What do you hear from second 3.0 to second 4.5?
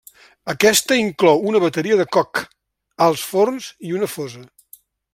alts forns i una fosa.